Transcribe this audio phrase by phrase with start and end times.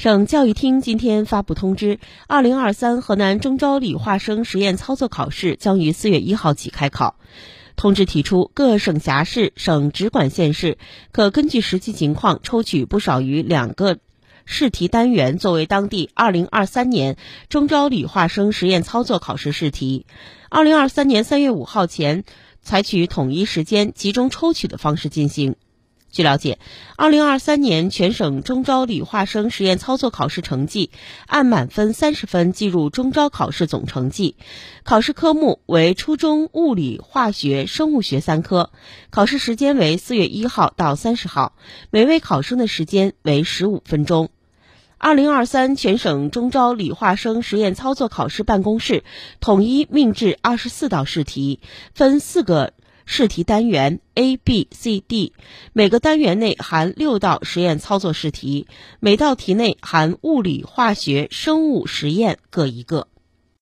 [0.00, 7.16] 省教育厅今天发布通知，二零二三河南中招理化生实验操作考试将于四月一号起开考。
[7.76, 10.78] 通知提出，各省辖市、省直管县市
[11.12, 13.98] 可根据实际情况抽取不少于两个
[14.46, 17.18] 试题单元作为当地二零二三年
[17.50, 20.06] 中招理化生实验操作考试试题。
[20.48, 22.24] 二零二三年三月五号前，
[22.62, 25.56] 采取统一时间、集中抽取的方式进行。
[26.10, 26.58] 据了解，
[26.96, 30.90] 二零二三年全省中招理化生实验操作考试成绩
[31.26, 34.34] 按满分三十分计入中招考试总成绩。
[34.82, 38.70] 考试科目为初中物理、化学、生物学三科。
[39.10, 41.54] 考试时间为四月一号到三十号，
[41.90, 44.30] 每位考生的时间为十五分钟。
[44.98, 49.02] 二零二三全省中招理化生实验操作考试办公室
[49.40, 51.60] 统一命制二十四道试题，
[51.94, 52.74] 分四个。
[53.12, 55.32] 试题单元 A、B、C、D，
[55.72, 58.68] 每个单元内含六道实验操作试题，
[59.00, 63.08] 每道题内含物理、化学、生物实验各一个。